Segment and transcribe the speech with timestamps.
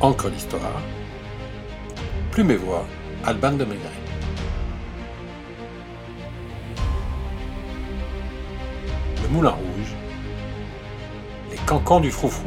[0.00, 0.80] Encre l'histoire.
[2.30, 2.86] Plume et voix,
[3.24, 3.90] Alban de Maigret.
[9.24, 9.94] Le Moulin Rouge.
[11.50, 12.46] Les cancans du froufrou.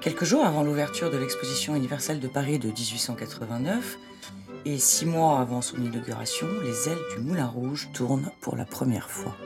[0.00, 3.98] Quelques jours avant l'ouverture de l'exposition universelle de Paris de 1889,
[4.64, 9.10] et six mois avant son inauguration, les ailes du Moulin Rouge tournent pour la première
[9.10, 9.36] fois.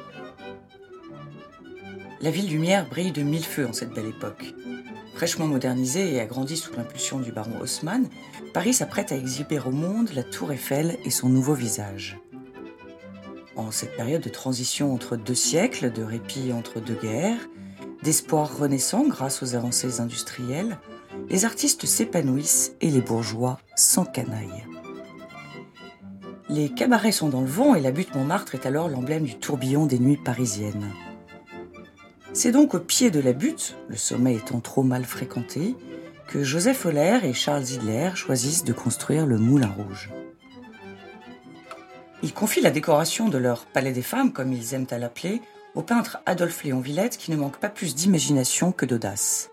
[2.20, 4.54] La ville lumière brille de mille feux en cette belle époque.
[5.16, 8.08] Fraîchement modernisée et agrandie sous l'impulsion du baron Haussmann,
[8.52, 12.20] Paris s'apprête à exhiber au monde la tour Eiffel et son nouveau visage.
[13.56, 17.48] En cette période de transition entre deux siècles, de répit entre deux guerres,
[18.04, 20.78] d'espoir renaissant grâce aux avancées industrielles,
[21.30, 24.66] les artistes s'épanouissent et les bourgeois s'encanaillent.
[26.50, 29.86] Les cabarets sont dans le vent et la butte Montmartre est alors l'emblème du tourbillon
[29.86, 30.92] des nuits parisiennes.
[32.34, 35.74] C'est donc au pied de la butte, le sommet étant trop mal fréquenté,
[36.28, 40.10] que Joseph Euler et Charles Hidler choisissent de construire le Moulin Rouge.
[42.22, 45.40] Ils confient la décoration de leur Palais des Femmes, comme ils aiment à l'appeler,
[45.74, 49.50] au peintre Adolphe Léon Villette qui ne manque pas plus d'imagination que d'audace.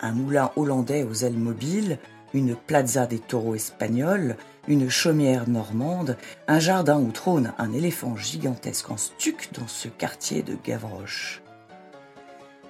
[0.00, 1.98] Un moulin hollandais aux ailes mobiles,
[2.34, 4.36] une plaza des taureaux espagnols,
[4.68, 10.42] une chaumière normande, un jardin où trône un éléphant gigantesque en stuc dans ce quartier
[10.42, 11.42] de Gavroche.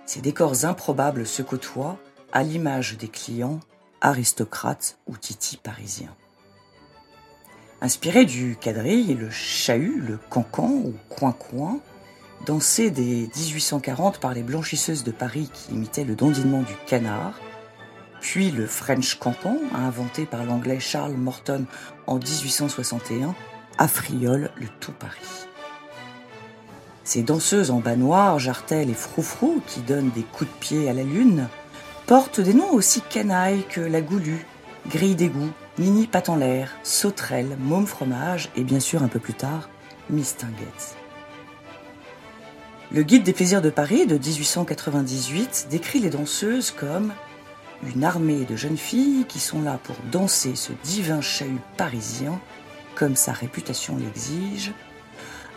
[0.07, 1.99] Ces décors improbables se côtoient
[2.33, 3.61] à l'image des clients,
[4.01, 6.15] aristocrates ou titis parisiens.
[7.81, 11.81] Inspiré du quadrille, le chahut, le cancan ou coin-coin,
[12.47, 17.39] dansé dès 1840 par les blanchisseuses de Paris qui imitaient le dandinement du canard,
[18.21, 21.67] puis le French cancan, inventé par l'anglais Charles Morton
[22.07, 23.35] en 1861,
[23.79, 25.47] affriole le tout Paris.
[27.05, 30.93] Ces danseuses en bas noir, jartelles et froufrou qui donnent des coups de pied à
[30.93, 31.49] la lune,
[32.07, 34.45] portent des noms aussi canailles que la goulue,
[34.89, 39.35] grille d'égout, nini pat en l'air, sauterelle, môme fromage et bien sûr un peu plus
[39.35, 39.71] tard,
[40.11, 40.98] mistinguette.
[42.91, 47.13] Le Guide des plaisirs de Paris de 1898 décrit les danseuses comme
[47.95, 52.41] une armée de jeunes filles qui sont là pour danser ce divin chahut parisien,
[52.95, 54.73] comme sa réputation l'exige,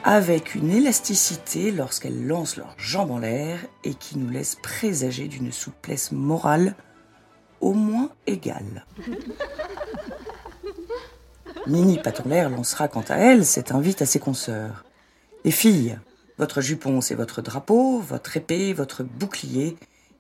[0.03, 5.53] avec une élasticité lorsqu'elles lancent leurs jambes en l'air et qui nous laisse présager d'une
[5.53, 6.75] souplesse morale
[7.61, 8.85] au moins égale.
[11.65, 14.83] Nini Paton l'air lancera quant à elle cette invite à ses consoeurs.
[15.45, 15.97] Les filles,
[16.41, 19.77] votre jupon, c'est votre drapeau, votre épée, votre bouclier,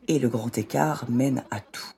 [0.07, 1.93] et le grand écart mène à tout.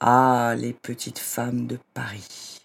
[0.00, 2.60] Ah, les petites femmes de Paris.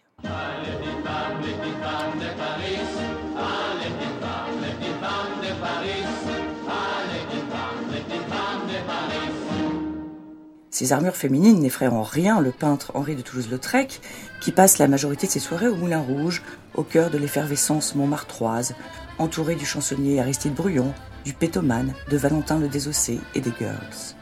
[10.72, 14.00] Ces armures féminines n'effraient en rien le peintre Henri de Toulouse-Lautrec,
[14.40, 16.42] qui passe la majorité de ses soirées au Moulin Rouge,
[16.76, 18.74] au cœur de l'effervescence montmartroise,
[19.18, 20.94] entouré du chansonnier Aristide Bruyon,
[21.26, 24.16] du pétomane, de Valentin le Désossé et des Girls.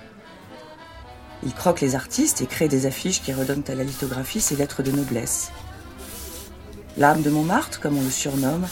[1.43, 4.81] Il croque les artistes et crée des affiches qui redonnent à la lithographie ses lettres
[4.81, 5.51] de noblesse.
[6.97, 8.67] L'âme de Montmartre, comme on le surnomme,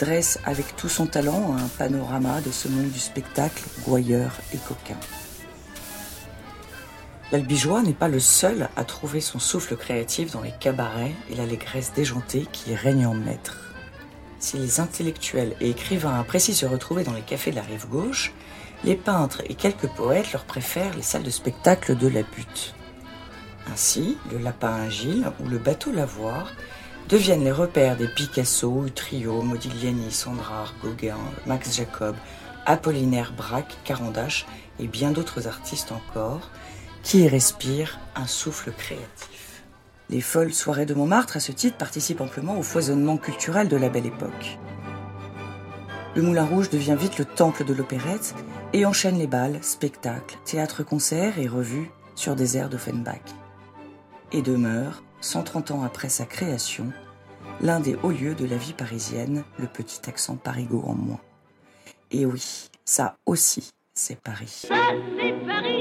[0.00, 4.98] dresse avec tout son talent un panorama de ce monde du spectacle gouailleur et coquin.
[7.32, 11.92] L'albigeois n'est pas le seul à trouver son souffle créatif dans les cabarets et l'allégresse
[11.94, 13.72] déjantée qui règne en maître.
[14.40, 18.32] Si les intellectuels et écrivains apprécient se retrouver dans les cafés de la rive gauche,
[18.82, 22.74] les peintres et quelques poètes leur préfèrent les salles de spectacle de la butte.
[23.72, 26.50] Ainsi, le Lapin Agile ou le Bateau Lavoir
[27.08, 32.16] deviennent les repères des Picasso, Trio, Modigliani, Sandrard, Gauguin, Max Jacob,
[32.66, 34.46] Apollinaire Braque, Carandache
[34.80, 36.50] et bien d'autres artistes encore
[37.02, 39.62] qui y respirent un souffle créatif.
[40.10, 43.88] Les folles soirées de Montmartre, à ce titre, participent amplement au foisonnement culturel de la
[43.88, 44.58] belle époque.
[46.16, 48.34] Le Moulin Rouge devient vite le temple de l'opérette
[48.72, 53.20] et enchaîne les balles, spectacles, théâtres-concerts et revues sur des airs d'Offenbach.
[54.32, 56.92] Et demeure, 130 ans après sa création,
[57.60, 61.20] l'un des hauts lieux de la vie parisienne, le petit accent parigot en moins.
[62.10, 64.62] Et oui, ça aussi, c'est Paris.
[64.64, 65.79] C'est Paris